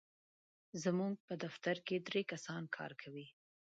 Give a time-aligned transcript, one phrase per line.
[0.83, 3.27] زموږ په دفتر کې درې کسان کار کوي.